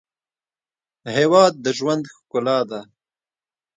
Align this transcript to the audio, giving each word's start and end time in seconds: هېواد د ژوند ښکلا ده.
هېواد 1.17 1.53
د 1.63 1.67
ژوند 1.77 2.03
ښکلا 2.15 2.59
ده. 2.69 2.81